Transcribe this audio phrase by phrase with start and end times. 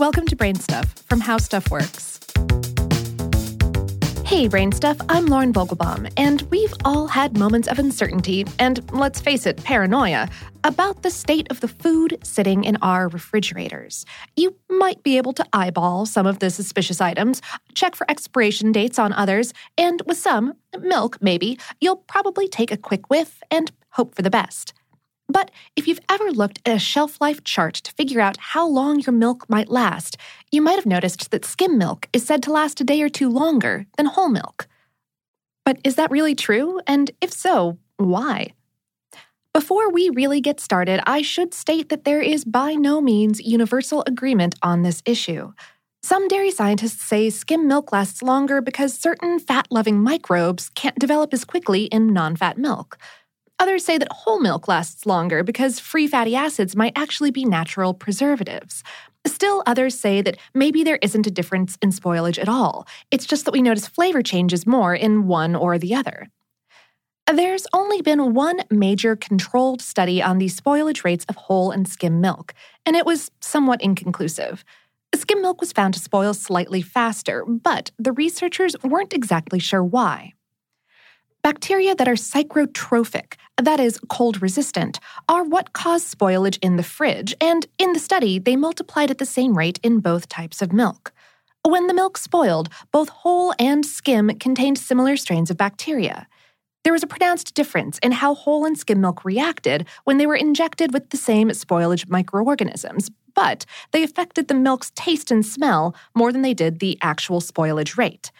[0.00, 2.20] Welcome to Brain Stuff from How Stuff Works.
[4.24, 9.20] Hey, Brain Stuff, I'm Lauren Vogelbaum, and we've all had moments of uncertainty and, let's
[9.20, 10.28] face it, paranoia
[10.62, 14.06] about the state of the food sitting in our refrigerators.
[14.36, 17.42] You might be able to eyeball some of the suspicious items,
[17.74, 22.76] check for expiration dates on others, and with some, milk maybe, you'll probably take a
[22.76, 24.74] quick whiff and hope for the best.
[25.28, 29.00] But if you've ever looked at a shelf life chart to figure out how long
[29.00, 30.16] your milk might last,
[30.50, 33.28] you might have noticed that skim milk is said to last a day or two
[33.28, 34.66] longer than whole milk.
[35.66, 36.80] But is that really true?
[36.86, 38.54] And if so, why?
[39.52, 44.04] Before we really get started, I should state that there is by no means universal
[44.06, 45.52] agreement on this issue.
[46.02, 51.34] Some dairy scientists say skim milk lasts longer because certain fat loving microbes can't develop
[51.34, 52.96] as quickly in non fat milk.
[53.60, 57.92] Others say that whole milk lasts longer because free fatty acids might actually be natural
[57.92, 58.84] preservatives.
[59.26, 62.86] Still, others say that maybe there isn't a difference in spoilage at all.
[63.10, 66.28] It's just that we notice flavor changes more in one or the other.
[67.30, 72.22] There's only been one major controlled study on the spoilage rates of whole and skim
[72.22, 72.54] milk,
[72.86, 74.64] and it was somewhat inconclusive.
[75.14, 80.32] Skim milk was found to spoil slightly faster, but the researchers weren't exactly sure why.
[81.48, 87.34] Bacteria that are psychrotrophic, that is, cold resistant, are what cause spoilage in the fridge,
[87.40, 91.10] and in the study, they multiplied at the same rate in both types of milk.
[91.66, 96.28] When the milk spoiled, both whole and skim contained similar strains of bacteria.
[96.84, 100.36] There was a pronounced difference in how whole and skim milk reacted when they were
[100.36, 106.30] injected with the same spoilage microorganisms, but they affected the milk's taste and smell more
[106.30, 108.32] than they did the actual spoilage rate.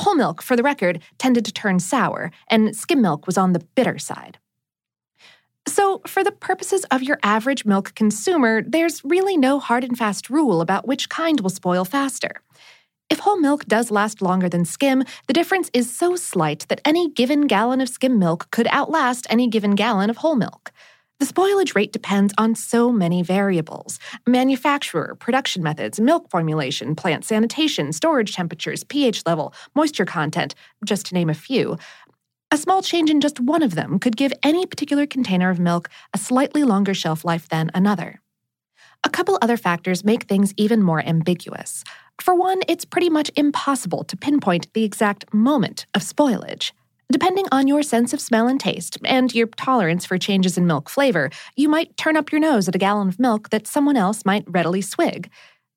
[0.00, 3.64] Whole milk, for the record, tended to turn sour, and skim milk was on the
[3.74, 4.38] bitter side.
[5.66, 10.30] So, for the purposes of your average milk consumer, there's really no hard and fast
[10.30, 12.40] rule about which kind will spoil faster.
[13.10, 17.10] If whole milk does last longer than skim, the difference is so slight that any
[17.10, 20.72] given gallon of skim milk could outlast any given gallon of whole milk.
[21.18, 27.92] The spoilage rate depends on so many variables manufacturer, production methods, milk formulation, plant sanitation,
[27.92, 31.76] storage temperatures, pH level, moisture content, just to name a few.
[32.52, 35.90] A small change in just one of them could give any particular container of milk
[36.14, 38.20] a slightly longer shelf life than another.
[39.02, 41.82] A couple other factors make things even more ambiguous.
[42.20, 46.72] For one, it's pretty much impossible to pinpoint the exact moment of spoilage.
[47.10, 50.90] Depending on your sense of smell and taste, and your tolerance for changes in milk
[50.90, 54.26] flavor, you might turn up your nose at a gallon of milk that someone else
[54.26, 55.30] might readily swig.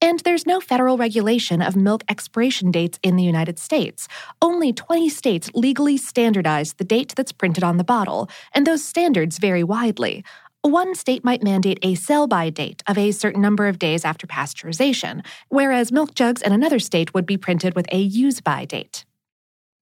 [0.00, 4.08] And there's no federal regulation of milk expiration dates in the United States.
[4.40, 9.38] Only 20 states legally standardize the date that's printed on the bottle, and those standards
[9.38, 10.24] vary widely.
[10.62, 14.26] One state might mandate a sell by date of a certain number of days after
[14.26, 19.04] pasteurization, whereas milk jugs in another state would be printed with a use by date.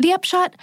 [0.00, 0.54] The upshot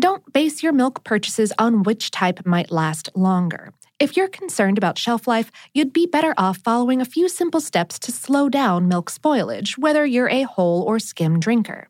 [0.00, 3.72] don't base your milk purchases on which type might last longer.
[3.98, 7.98] If you're concerned about shelf life, you'd be better off following a few simple steps
[8.00, 11.88] to slow down milk spoilage, whether you're a whole or skim drinker.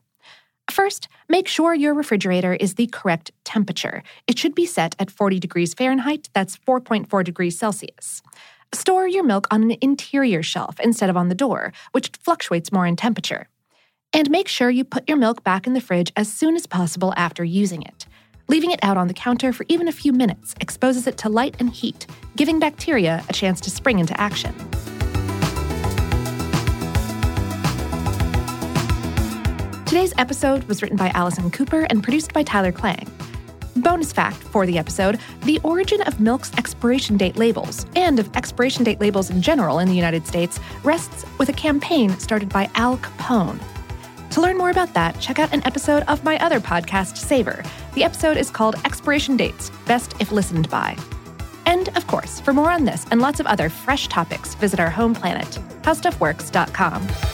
[0.70, 4.02] First, make sure your refrigerator is the correct temperature.
[4.26, 8.22] It should be set at 40 degrees Fahrenheit, that's 4.4 degrees Celsius.
[8.74, 12.86] Store your milk on an interior shelf instead of on the door, which fluctuates more
[12.86, 13.48] in temperature.
[14.14, 17.14] And make sure you put your milk back in the fridge as soon as possible
[17.16, 18.06] after using it.
[18.46, 21.56] Leaving it out on the counter for even a few minutes exposes it to light
[21.60, 22.06] and heat,
[22.36, 24.54] giving bacteria a chance to spring into action.
[29.86, 33.10] Today's episode was written by Allison Cooper and produced by Tyler Klang.
[33.76, 38.84] Bonus fact for the episode the origin of milk's expiration date labels, and of expiration
[38.84, 42.98] date labels in general in the United States, rests with a campaign started by Al
[42.98, 43.58] Capone
[44.32, 47.62] to learn more about that, check out an episode of my other podcast, Savor.
[47.94, 50.96] The episode is called Expiration Dates Best If Listened By.
[51.66, 54.90] And of course, for more on this and lots of other fresh topics, visit our
[54.90, 57.31] home planet, howstuffworks.com.